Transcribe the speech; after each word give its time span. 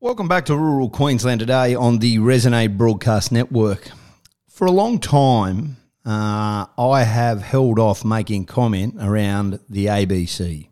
Welcome 0.00 0.28
back 0.28 0.44
to 0.44 0.56
rural 0.56 0.90
Queensland 0.90 1.40
today 1.40 1.74
on 1.74 1.98
the 1.98 2.18
Resonate 2.18 2.76
Broadcast 2.76 3.32
Network. 3.32 3.90
For 4.48 4.64
a 4.64 4.70
long 4.70 5.00
time, 5.00 5.76
uh, 6.06 6.66
I 6.78 7.02
have 7.02 7.42
held 7.42 7.80
off 7.80 8.04
making 8.04 8.44
comment 8.44 8.94
around 9.00 9.58
the 9.68 9.86
ABC, 9.86 10.68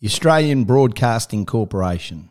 the 0.00 0.06
Australian 0.06 0.64
Broadcasting 0.64 1.46
Corporation, 1.46 2.28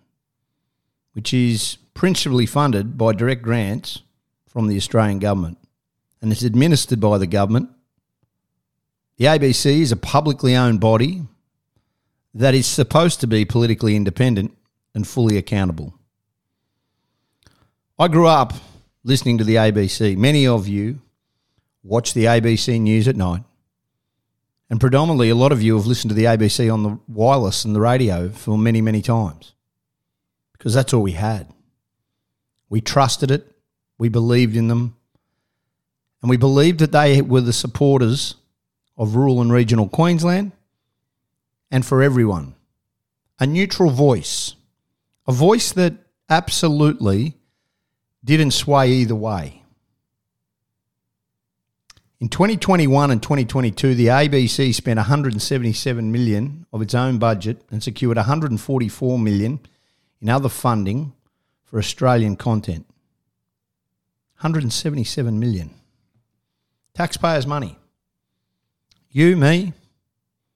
which 1.14 1.34
is 1.34 1.80
principally 1.96 2.46
funded 2.46 2.96
by 2.96 3.14
direct 3.14 3.42
grants 3.42 4.04
from 4.46 4.68
the 4.68 4.78
Australian 4.78 5.18
government 5.18 5.58
and 6.22 6.32
is 6.32 6.44
administered 6.44 7.00
by 7.00 7.18
the 7.18 7.26
government. 7.26 7.68
The 9.18 9.26
ABC 9.26 9.80
is 9.80 9.92
a 9.92 9.98
publicly 9.98 10.56
owned 10.56 10.82
body 10.82 11.24
that 12.36 12.54
is 12.54 12.68
supposed 12.68 13.20
to 13.22 13.28
be 13.28 13.44
politically 13.44 13.96
independent 13.96 14.56
and 14.94 15.08
fully 15.08 15.38
accountable. 15.38 15.94
I 17.98 18.08
grew 18.08 18.28
up 18.28 18.54
listening 19.04 19.38
to 19.38 19.44
the 19.44 19.56
ABC. 19.56 20.18
Many 20.18 20.48
of 20.48 20.68
you 20.68 21.00
watch 21.84 22.14
the 22.14 22.26
ABC 22.26 22.80
news 22.80 23.08
at 23.08 23.16
night. 23.16 23.44
And 24.70 24.80
predominantly, 24.80 25.30
a 25.30 25.36
lot 25.36 25.52
of 25.52 25.64
you 25.64 25.76
have 25.76 25.88
listened 25.88 26.10
to 26.10 26.16
the 26.16 26.26
ABC 26.26 26.72
on 26.72 26.84
the 26.84 27.00
wireless 27.08 27.66
and 27.66 27.76
the 27.76 27.82
radio 27.82 28.30
for 28.30 28.58
many, 28.58 28.82
many 28.82 29.02
times 29.02 29.54
because 30.60 30.74
that's 30.74 30.94
all 30.94 31.02
we 31.02 31.14
had. 31.14 31.48
We 32.70 32.82
trusted 32.82 33.32
it, 33.32 33.56
we 33.98 34.10
believed 34.10 34.56
in 34.56 34.68
them, 34.68 34.96
and 36.22 36.30
we 36.30 36.38
believed 36.38 36.80
that 36.80 36.92
they 36.92 37.22
were 37.22 37.42
the 37.42 37.54
supporters 37.54 38.36
of 38.98 39.16
rural 39.16 39.42
and 39.42 39.52
regional 39.52 39.88
Queensland 39.88 40.52
and 41.72 41.86
for 41.86 42.04
everyone. 42.04 42.56
A 43.40 43.48
neutral 43.48 43.90
voice, 43.90 44.56
a 45.30 45.32
voice 45.32 45.74
that 45.74 45.94
absolutely 46.28 47.36
didn't 48.26 48.50
sway 48.50 48.90
either 48.90 49.14
way. 49.14 49.62
In 52.20 52.30
2021 52.30 53.12
and 53.12 53.22
2022, 53.22 53.94
the 53.94 54.08
ABC 54.08 54.74
spent 54.74 54.98
177 54.98 56.12
million 56.12 56.66
of 56.74 56.82
its 56.82 56.96
own 56.96 57.20
budget 57.20 57.62
and 57.70 57.84
secured 57.84 58.18
144 58.18 59.20
million 59.20 59.60
in 60.20 60.30
other 60.30 60.50
funding 60.50 61.14
for 61.64 61.78
Australian 61.78 62.36
content. 62.36 62.88
177 64.38 65.40
million. 65.40 65.70
Taxpayers' 66.96 67.46
money. 67.46 67.78
You, 69.12 69.38
me, 69.38 69.74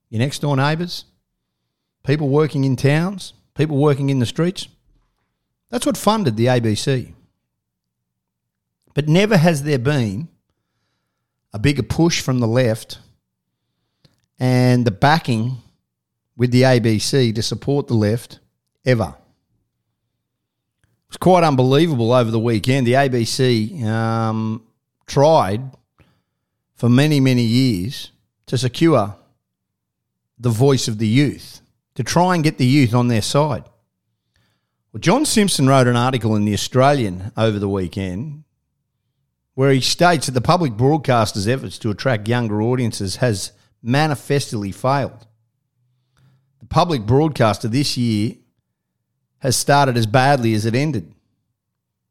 your 0.10 0.18
next 0.18 0.40
door 0.40 0.58
neighbours, 0.58 1.06
people 2.04 2.28
working 2.28 2.64
in 2.64 2.76
towns, 2.76 3.34
people 3.56 3.78
working 3.78 4.10
in 4.10 4.20
the 4.20 4.26
streets. 4.26 4.68
That's 5.70 5.86
what 5.86 5.98
funded 5.98 6.38
the 6.38 6.48
ABC. 6.48 7.14
But 8.94 9.08
never 9.08 9.38
has 9.38 9.64
there 9.64 9.80
been 9.80 10.28
a 11.52 11.60
bigger 11.60 11.84
push 11.84 12.22
from 12.22 12.40
the 12.40 12.48
left 12.48 13.00
and 14.40 14.86
the 14.86 14.92
backing 14.92 15.58
with 16.36 16.52
the 16.52 16.64
ABC 16.64 17.34
to 17.36 17.42
support 17.42 17.88
the 17.88 17.94
left 17.94 18.40
ever. 18.86 19.16
It 20.84 21.10
was 21.10 21.18
quite 21.18 21.44
unbelievable 21.44 22.12
over 22.12 22.32
the 22.32 22.40
weekend. 22.40 22.88
The 22.88 22.94
ABC 22.94 23.84
um, 23.84 24.64
tried 25.06 25.62
for 26.76 26.90
many, 26.90 27.20
many 27.20 27.44
years 27.44 28.12
to 28.48 28.58
secure 28.58 29.16
the 30.40 30.50
voice 30.50 30.88
of 30.88 30.98
the 30.98 31.08
youth, 31.08 31.62
to 31.96 32.04
try 32.04 32.36
and 32.36 32.44
get 32.44 32.58
the 32.58 32.66
youth 32.66 32.94
on 32.94 33.08
their 33.08 33.22
side. 33.22 33.64
Well, 34.92 35.02
John 35.02 35.26
Simpson 35.26 35.68
wrote 35.68 35.88
an 35.88 35.96
article 35.96 36.36
in 36.36 36.46
The 36.46 36.54
Australian 36.54 37.32
over 37.36 37.60
the 37.60 37.70
weekend 37.70 38.44
where 39.56 39.72
he 39.72 39.82
states 39.82 40.26
that 40.26 40.32
the 40.32 40.42
public 40.42 40.74
broadcaster's 40.74 41.48
efforts 41.48 41.78
to 41.80 41.92
attract 41.92 42.28
younger 42.28 42.62
audiences 42.62 43.18
has 43.18 43.52
manifestly 43.82 44.72
failed. 44.72 45.28
The 46.60 46.66
public 46.66 47.06
broadcaster 47.06 47.68
this 47.68 47.98
year 47.98 48.36
has 49.40 49.56
started 49.56 49.98
as 49.98 50.08
badly 50.08 50.54
as 50.54 50.66
it 50.66 50.74
ended. 50.74 51.14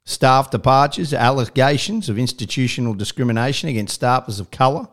Staff 0.05 0.51
departures, 0.51 1.15
allegations 1.15 2.09
of 2.09 2.19
institutional 2.19 2.95
discrimination 2.95 3.69
against 3.69 4.01
staffers 4.01 4.39
of 4.39 4.51
colour, 4.51 4.89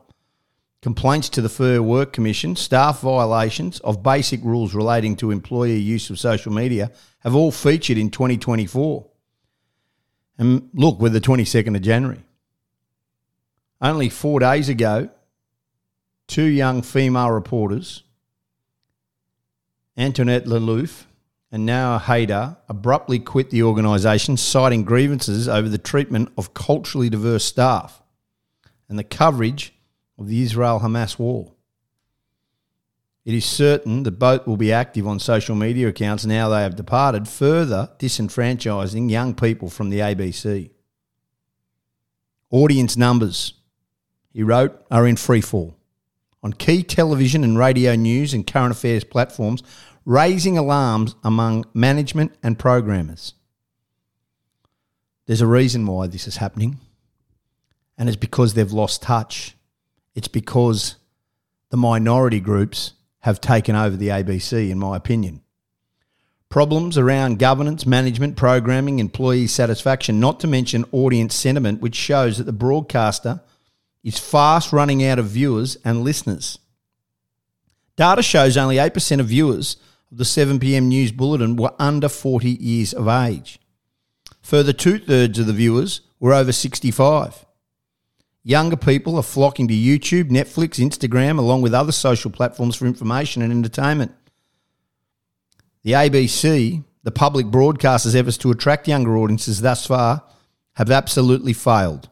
complaints 0.82 1.30
to 1.30 1.42
the 1.42 1.50
Fair 1.50 1.84
Work 1.84 2.14
Commission, 2.14 2.56
staff 2.56 3.02
violations 3.02 3.80
of 3.82 4.02
basic 4.02 4.44
rules 4.44 4.74
relating 4.74 5.16
to 5.18 5.32
employee 5.32 5.78
use 5.78 6.10
of 6.10 6.20
social 6.20 6.54
media 6.54 6.92
have 7.20 7.36
all 7.36 7.52
featured 7.52 7.98
in 7.98 8.10
2024. 8.10 9.06
And 10.38 10.70
look, 10.74 11.00
we're 11.00 11.10
the 11.10 11.20
22nd 11.20 11.76
of 11.76 11.82
January. 11.82 12.24
Only 13.82 14.10
four 14.10 14.40
days 14.40 14.70
ago, 14.70 15.10
two 16.28 16.44
young 16.44 16.82
female 16.82 17.32
reporters, 17.32 18.04
Antoinette 19.98 20.46
Lattouf 20.46 21.06
and 21.52 21.66
Nour 21.66 22.00
Haydar, 22.00 22.58
abruptly 22.70 23.20
quit 23.20 23.50
the 23.50 23.64
organisation, 23.64 24.38
citing 24.38 24.84
grievances 24.84 25.50
over 25.50 25.68
the 25.68 25.78
treatment 25.78 26.32
of 26.38 26.54
culturally 26.54 27.10
diverse 27.10 27.44
staff 27.44 28.02
and 28.88 28.98
the 28.98 29.04
coverage 29.04 29.74
of 30.20 30.28
the 30.28 30.42
Israel 30.44 30.82
Hamas 30.82 31.18
war. 31.18 31.54
It 33.26 33.34
is 33.34 33.46
certain 33.46 34.04
that 34.04 34.20
both 34.20 34.46
will 34.46 34.58
be 34.58 34.72
active 34.72 35.08
on 35.08 35.20
social 35.20 35.56
media 35.56 35.88
accounts 35.88 36.26
now 36.26 36.50
they 36.50 36.62
have 36.62 36.76
departed, 36.76 37.28
further 37.28 37.90
disenfranchising 38.00 39.10
young 39.10 39.34
people 39.34 39.70
from 39.70 39.90
the 39.90 40.00
ABC. 40.00 40.72
Audience 42.52 42.98
numbers 42.98 43.54
he 44.32 44.44
wrote, 44.44 44.86
are 44.92 45.08
in 45.08 45.16
freefall 45.16 45.74
on 46.42 46.54
key 46.54 46.84
television 46.84 47.44
and 47.44 47.58
radio 47.58 47.96
news 47.96 48.34
and 48.34 48.48
current 48.48 48.72
affairs 48.72 49.04
platforms, 49.04 49.62
raising 50.06 50.58
alarms 50.58 51.16
among 51.24 51.66
management 51.74 52.32
and 52.42 52.58
programmers. 52.58 53.34
There's 55.26 55.42
a 55.42 55.48
reason 55.48 55.86
why 55.86 56.08
this 56.08 56.28
is 56.28 56.38
happening, 56.38 56.80
and 57.98 58.08
it's 58.08 58.16
because 58.16 58.54
they've 58.54 58.72
lost 58.72 59.02
touch. 59.02 59.56
It's 60.16 60.28
because 60.28 60.96
the 61.70 61.78
minority 61.78 62.40
groups 62.40 62.94
have 63.20 63.42
taken 63.42 63.76
over 63.76 63.96
the 63.96 64.08
ABC, 64.08 64.70
in 64.70 64.80
my 64.80 64.96
opinion. 64.98 65.42
Problems 66.50 66.98
around 66.98 67.38
governance, 67.38 67.86
management, 67.86 68.36
programming, 68.36 68.98
employee 68.98 69.46
satisfaction, 69.46 70.20
not 70.20 70.40
to 70.40 70.48
mention 70.48 70.86
audience 70.92 71.36
sentiment, 71.36 71.80
which 71.80 71.96
shows 71.96 72.38
that 72.38 72.46
the 72.46 72.54
broadcaster 72.54 73.42
is 74.04 74.18
fast 74.18 74.74
running 74.74 75.04
out 75.04 75.20
of 75.20 75.28
viewers 75.28 75.78
and 75.86 76.04
listeners. 76.04 76.58
Data 77.96 78.24
shows 78.24 78.58
only 78.58 78.78
8% 78.78 79.20
of 79.20 79.28
viewers 79.28 79.78
of 80.12 80.18
the 80.18 80.24
7pm 80.24 80.86
news 80.86 81.12
bulletin 81.12 81.56
were 81.56 81.74
under 81.78 82.10
40 82.10 82.50
years 82.50 82.94
of 82.94 83.08
age. 83.08 83.60
Further, 84.42 84.74
two 84.74 84.98
thirds 84.98 85.38
of 85.38 85.46
the 85.46 85.54
viewers 85.54 86.02
were 86.20 86.34
over 86.34 86.52
65. 86.52 87.46
Younger 88.50 88.78
people 88.78 89.16
are 89.16 89.22
flocking 89.22 89.68
to 89.68 89.76
YouTube, 89.76 90.32
Netflix, 90.32 90.84
Instagram, 90.84 91.38
along 91.38 91.62
with 91.62 91.72
other 91.72 91.92
social 91.92 92.32
platforms 92.32 92.76
for 92.76 92.88
information 92.88 93.44
and 93.44 93.54
entertainment. 93.54 94.12
The 95.84 95.92
ABC, 95.92 96.84
the 97.04 97.12
public 97.12 97.46
broadcaster's 97.46 98.16
efforts 98.16 98.40
to 98.40 98.50
attract 98.50 98.88
younger 98.88 99.16
audiences 99.18 99.62
thus 99.62 99.86
far, 99.86 100.24
have 100.78 100.90
absolutely 100.90 101.54
failed 101.54 102.10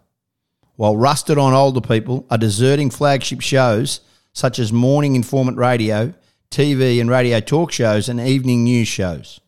while 0.76 0.96
rusted 0.96 1.40
on 1.40 1.56
older 1.56 1.82
people 1.82 2.28
are 2.30 2.38
deserting 2.38 2.92
flagship 2.92 3.42
shows 3.42 4.02
such 4.32 4.60
as 4.60 4.72
morning 4.72 5.16
informant 5.16 5.58
radio, 5.58 6.14
TV 6.52 7.02
and 7.02 7.10
radio 7.10 7.40
talk 7.40 7.72
shows, 7.72 8.10
and 8.10 8.20
evening 8.20 8.64
news 8.64 8.88
shows. 8.88 9.42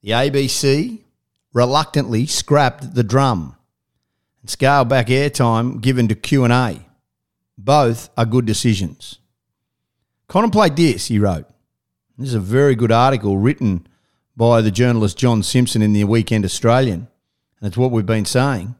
The 0.00 0.12
ABC 0.12 1.00
reluctantly 1.52 2.24
scrapped 2.24 2.94
the 2.94 3.04
drum 3.04 3.56
and 4.40 4.50
scaled 4.50 4.88
back 4.88 5.08
airtime 5.08 5.80
given 5.80 6.08
to 6.08 6.14
Q&A. 6.14 6.80
Both 7.58 8.10
are 8.16 8.24
good 8.24 8.46
decisions. 8.46 9.18
Contemplate 10.28 10.76
this, 10.76 11.08
he 11.08 11.18
wrote. 11.18 11.46
This 12.16 12.28
is 12.28 12.34
a 12.34 12.40
very 12.40 12.74
good 12.74 12.92
article 12.92 13.38
written 13.38 13.86
by 14.36 14.60
the 14.60 14.70
journalist 14.70 15.18
John 15.18 15.42
Simpson 15.42 15.82
in 15.82 15.92
the 15.92 16.04
Weekend 16.04 16.44
Australian, 16.44 17.08
and 17.60 17.68
it's 17.68 17.76
what 17.76 17.90
we've 17.90 18.06
been 18.06 18.24
saying. 18.24 18.74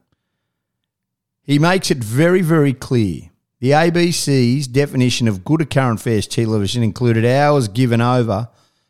He 1.43 1.59
makes 1.59 1.91
it 1.91 1.97
very, 1.97 2.41
very 2.41 2.73
clear. 2.73 3.29
The 3.59 3.71
ABC's 3.71 4.67
definition 4.67 5.27
of 5.27 5.43
good 5.43 5.69
current 5.69 5.99
affairs 5.99 6.25
television 6.25 6.81
included 6.81 7.25
hours 7.25 7.67
given 7.67 8.01
over 8.01 8.49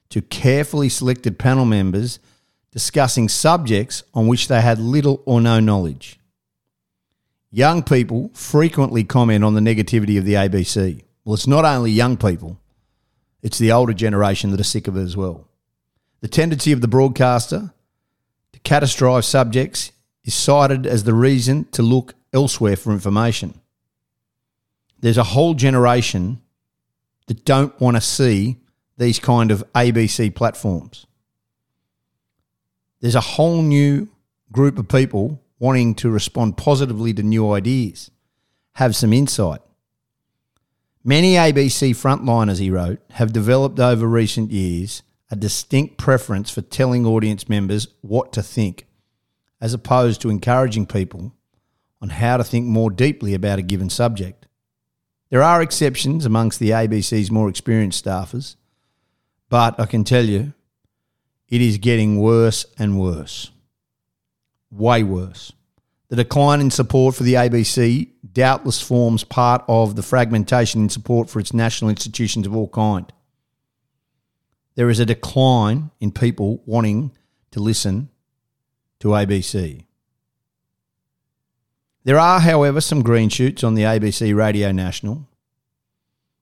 to 0.10 0.22
carefully 0.22 0.88
selected 0.88 1.38
panel 1.38 1.66
members 1.66 2.20
discussing 2.72 3.28
subjects 3.28 4.04
on 4.14 4.28
which 4.28 4.48
they 4.48 4.62
had 4.62 4.80
little 4.80 5.22
or 5.26 5.42
no 5.42 5.60
knowledge. 5.60 6.21
Young 7.52 7.84
people 7.84 8.32
frequently 8.34 9.04
comment 9.04 9.44
on 9.44 9.54
the 9.54 9.60
negativity 9.60 10.18
of 10.18 10.24
the 10.24 10.36
ABC. 10.36 11.04
Well, 11.26 11.34
it's 11.34 11.48
not 11.48 11.66
only 11.66 11.92
young 11.92 12.16
people, 12.16 12.58
it's 13.44 13.58
the 13.58 13.74
older 13.74 13.94
generation 13.94 14.52
that 14.52 14.60
are 14.60 14.64
sick 14.64 14.88
of 14.88 14.96
it 14.96 15.02
as 15.02 15.18
well. 15.18 15.50
The 16.22 16.30
tendency 16.30 16.72
of 16.72 16.80
the 16.80 16.88
broadcaster 16.88 17.74
to 18.54 18.60
catastrophize 18.62 19.26
subjects 19.26 19.92
is 20.24 20.34
cited 20.34 20.88
as 20.88 21.04
the 21.04 21.14
reason 21.14 21.66
to 21.72 21.82
look 21.82 22.14
elsewhere 22.32 22.78
for 22.78 22.94
information. 22.94 23.60
There's 25.00 25.18
a 25.18 25.24
whole 25.24 25.54
generation 25.54 26.42
that 27.28 27.44
don't 27.44 27.78
want 27.82 27.98
to 27.98 28.02
see 28.02 28.58
these 28.98 29.20
kind 29.20 29.52
of 29.52 29.64
ABC 29.74 30.34
platforms. 30.34 31.06
There's 33.02 33.16
a 33.16 33.22
whole 33.22 33.62
new 33.62 34.08
group 34.52 34.78
of 34.78 34.88
people 34.88 35.42
wanting 35.62 35.94
to 35.94 36.10
respond 36.10 36.58
positively 36.58 37.14
to 37.14 37.22
new 37.22 37.52
ideas, 37.52 38.10
have 38.74 38.96
some 38.96 39.14
insight. 39.14 39.62
Many 41.04 41.36
ABC 41.36 41.92
frontliners, 41.92 42.58
he 42.58 42.72
wrote, 42.72 43.00
have 43.12 43.32
developed 43.32 43.80
over 43.80 44.08
recent 44.08 44.50
years 44.50 45.04
a 45.30 45.36
distinct 45.36 46.00
preference 46.00 46.50
for 46.50 46.62
telling 46.62 47.06
audience 47.06 47.48
members 47.48 47.88
what 48.02 48.34
to 48.34 48.42
think, 48.42 48.88
as 49.62 49.72
opposed 49.72 50.20
to 50.22 50.32
encouraging 50.32 50.88
people 50.88 51.32
on 52.02 52.10
how 52.10 52.38
to 52.38 52.44
think 52.44 52.66
more 52.66 52.90
deeply 52.90 53.36
about 53.36 53.60
a 53.60 53.62
given 53.62 53.92
subject. 53.92 54.48
There 55.30 55.44
are 55.44 55.62
exceptions 55.62 56.26
amongst 56.26 56.60
the 56.60 56.72
ABC's 56.72 57.30
more 57.30 57.48
experienced 57.48 58.04
staffers, 58.04 58.56
but 59.48 59.80
I 59.80 59.86
can 59.86 60.06
tell 60.06 60.26
you, 60.26 60.54
it 61.50 61.62
is 61.62 61.78
getting 61.78 62.18
worse 62.18 62.66
and 62.80 63.00
worse. 63.00 63.52
Way 64.72 65.04
worse. 65.04 65.52
The 66.10 66.16
decline 66.16 66.60
in 66.62 66.72
support 66.72 67.16
for 67.16 67.24
the 67.24 67.36
ABC 67.36 68.10
doubtless 68.34 68.82
forms 68.82 69.24
part 69.24 69.64
of 69.68 69.96
the 69.96 70.04
fragmentation 70.04 70.82
in 70.82 70.90
support 70.90 71.30
for 71.30 71.40
its 71.40 71.54
national 71.54 71.90
institutions 71.90 72.48
of 72.48 72.56
all 72.56 72.70
kind. 72.70 73.12
There 74.76 74.90
is 74.90 75.00
a 75.00 75.06
decline 75.06 75.92
in 76.00 76.12
people 76.12 76.64
wanting 76.66 77.12
to 77.52 77.60
listen 77.60 78.10
to 79.00 79.10
ABC. 79.10 79.86
There 82.04 82.20
are, 82.20 82.40
however, 82.40 82.82
some 82.82 83.04
green 83.04 83.30
shoots 83.30 83.64
on 83.64 83.76
the 83.76 83.84
ABC 83.84 84.36
Radio 84.36 84.72
National. 84.72 85.28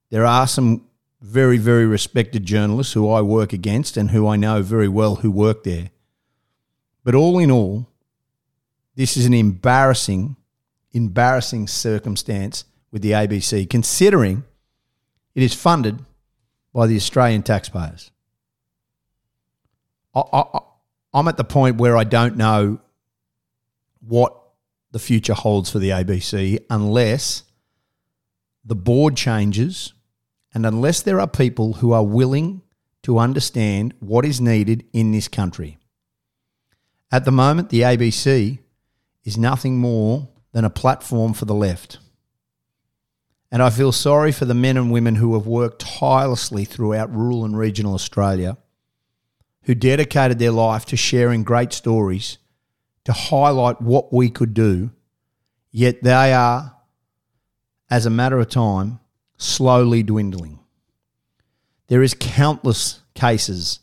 There 0.10 0.26
are 0.26 0.48
some 0.48 0.86
very, 1.22 1.58
very 1.58 1.86
respected 1.86 2.46
journalists 2.46 2.94
who 2.94 3.10
I 3.10 3.22
work 3.22 3.52
against 3.52 3.98
and 3.98 4.12
who 4.12 4.28
I 4.28 4.38
know 4.38 4.62
very 4.62 4.88
well 4.88 5.16
who 5.16 5.32
work 5.32 5.64
there. 5.64 5.92
But 7.04 7.16
all 7.16 7.40
in 7.40 7.52
all, 7.52 7.89
this 9.00 9.16
is 9.16 9.26
an 9.26 9.34
embarrassing, 9.34 10.36
embarrassing 10.92 11.70
circumstance 11.70 12.66
with 12.92 13.02
the 13.02 13.12
ABC, 13.12 13.70
considering 13.70 14.44
it 15.34 15.42
is 15.42 15.54
funded 15.54 16.04
by 16.74 16.86
the 16.86 16.98
Australian 16.98 17.42
taxpayers. 17.42 18.12
I, 20.14 20.22
I, 20.34 20.60
I'm 21.14 21.30
at 21.30 21.38
the 21.38 21.46
point 21.46 21.78
where 21.78 21.96
I 21.96 22.04
don't 22.04 22.36
know 22.36 22.82
what 24.06 24.36
the 24.92 25.00
future 25.00 25.34
holds 25.34 25.72
for 25.72 25.80
the 25.80 25.92
ABC 25.92 26.60
unless 26.70 27.44
the 28.66 28.76
board 28.76 29.16
changes 29.16 29.94
and 30.54 30.66
unless 30.66 31.02
there 31.02 31.22
are 31.22 31.28
people 31.28 31.76
who 31.76 31.94
are 31.94 32.06
willing 32.06 32.64
to 33.04 33.18
understand 33.18 33.94
what 34.02 34.26
is 34.26 34.42
needed 34.42 34.84
in 34.92 35.14
this 35.14 35.30
country. 35.30 35.78
At 37.14 37.24
the 37.24 37.32
moment, 37.32 37.70
the 37.70 37.84
ABC 37.84 38.60
is 39.24 39.38
nothing 39.38 39.78
more 39.78 40.30
than 40.52 40.66
a 40.66 40.70
platform 40.70 41.34
for 41.34 41.46
the 41.46 41.56
left. 41.56 42.00
And 43.52 43.64
I 43.64 43.70
feel 43.70 43.92
sorry 43.92 44.32
for 44.32 44.46
the 44.46 44.54
men 44.54 44.78
and 44.78 44.92
women 44.92 45.16
who 45.16 45.34
have 45.34 45.48
worked 45.48 45.82
tirelessly 45.82 46.66
throughout 46.66 47.14
rural 47.14 47.46
and 47.46 47.58
regional 47.58 47.96
Australia, 47.96 48.58
who 49.64 49.76
dedicated 49.76 50.40
their 50.40 50.52
life 50.52 50.86
to 50.86 50.98
sharing 50.98 51.44
great 51.44 51.74
stories 51.74 52.38
to 53.06 53.14
highlight 53.14 53.82
what 53.82 54.14
we 54.14 54.30
could 54.30 54.54
do, 54.54 54.92
yet 55.72 56.04
they 56.04 56.32
are, 56.32 56.76
as 57.90 58.06
a 58.06 58.10
matter 58.12 58.38
of 58.40 58.50
time, 58.50 59.00
slowly 59.38 60.04
dwindling. 60.04 60.60
There 61.88 62.04
is 62.04 62.14
countless 62.14 63.02
cases 63.16 63.80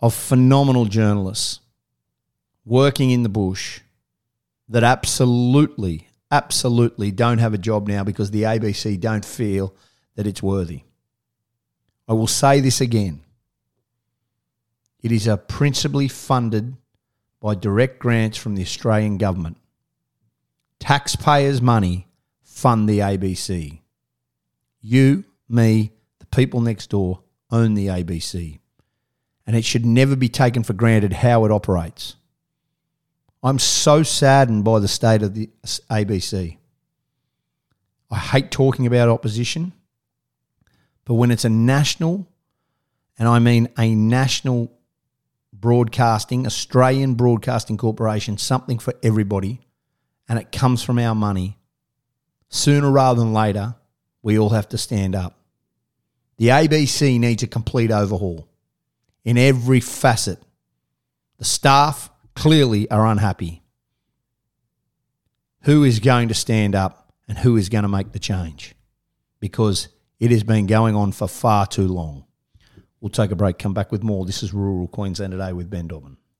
of 0.00 0.14
phenomenal 0.14 0.86
journalists 0.86 1.60
working 2.64 3.10
in 3.10 3.22
the 3.22 3.28
bush 3.28 3.80
that 4.70 4.84
absolutely, 4.84 6.08
absolutely 6.30 7.10
don't 7.10 7.38
have 7.38 7.52
a 7.52 7.58
job 7.58 7.88
now 7.88 8.04
because 8.04 8.30
the 8.30 8.44
ABC 8.44 8.98
don't 8.98 9.24
feel 9.24 9.74
that 10.14 10.26
it's 10.26 10.42
worthy. 10.42 10.82
I 12.08 12.12
will 12.12 12.28
say 12.28 12.60
this 12.60 12.80
again. 12.80 13.20
It 15.02 15.12
is 15.12 15.26
a 15.26 15.36
principally 15.36 16.08
funded 16.08 16.76
by 17.40 17.54
direct 17.54 17.98
grants 17.98 18.38
from 18.38 18.54
the 18.54 18.62
Australian 18.62 19.18
government. 19.18 19.56
Taxpayers' 20.78 21.60
money 21.60 22.06
fund 22.42 22.88
the 22.88 23.00
ABC. 23.00 23.80
You, 24.80 25.24
me, 25.48 25.92
the 26.20 26.26
people 26.26 26.60
next 26.60 26.90
door 26.90 27.22
own 27.50 27.74
the 27.74 27.88
ABC. 27.88 28.60
And 29.46 29.56
it 29.56 29.64
should 29.64 29.84
never 29.84 30.14
be 30.14 30.28
taken 30.28 30.62
for 30.62 30.74
granted 30.74 31.12
how 31.12 31.44
it 31.44 31.50
operates. 31.50 32.14
I'm 33.42 33.58
so 33.58 34.02
saddened 34.02 34.64
by 34.64 34.80
the 34.80 34.88
state 34.88 35.22
of 35.22 35.34
the 35.34 35.48
ABC. 35.90 36.58
I 38.10 38.18
hate 38.18 38.50
talking 38.50 38.86
about 38.86 39.08
opposition, 39.08 39.72
but 41.04 41.14
when 41.14 41.30
it's 41.30 41.44
a 41.44 41.50
national, 41.50 42.26
and 43.18 43.28
I 43.28 43.38
mean 43.38 43.68
a 43.78 43.94
national 43.94 44.72
broadcasting, 45.52 46.46
Australian 46.46 47.14
Broadcasting 47.14 47.76
Corporation, 47.76 48.36
something 48.36 48.78
for 48.78 48.94
everybody, 49.02 49.60
and 50.28 50.38
it 50.38 50.52
comes 50.52 50.82
from 50.82 50.98
our 50.98 51.14
money, 51.14 51.56
sooner 52.48 52.90
rather 52.90 53.20
than 53.20 53.32
later, 53.32 53.74
we 54.22 54.38
all 54.38 54.50
have 54.50 54.68
to 54.70 54.78
stand 54.78 55.14
up. 55.14 55.36
The 56.36 56.48
ABC 56.48 57.18
needs 57.18 57.42
a 57.42 57.46
complete 57.46 57.90
overhaul 57.90 58.48
in 59.24 59.38
every 59.38 59.80
facet. 59.80 60.38
The 61.38 61.44
staff 61.44 62.09
clearly 62.40 62.90
are 62.90 63.06
unhappy. 63.06 63.62
Who 65.64 65.84
is 65.84 66.00
going 66.00 66.28
to 66.28 66.34
stand 66.34 66.74
up 66.74 67.12
and 67.28 67.36
who 67.36 67.58
is 67.58 67.68
going 67.68 67.82
to 67.82 67.88
make 67.88 68.12
the 68.12 68.18
change? 68.18 68.74
Because 69.40 69.88
it 70.18 70.30
has 70.30 70.42
been 70.42 70.64
going 70.64 70.96
on 70.96 71.12
for 71.12 71.28
far 71.28 71.66
too 71.66 71.86
long. 71.86 72.24
We'll 72.98 73.10
take 73.10 73.30
a 73.30 73.36
break, 73.36 73.58
come 73.58 73.74
back 73.74 73.92
with 73.92 74.02
more. 74.02 74.24
This 74.24 74.42
is 74.42 74.54
Rural 74.54 74.88
Queensland 74.88 75.32
Today 75.32 75.52
with 75.52 75.68
Ben 75.68 75.86
Dobbin. 75.86 76.16